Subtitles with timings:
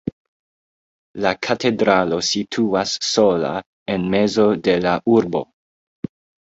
[1.25, 3.55] La katedralo situas sola
[3.97, 5.49] en mezo de la urbo.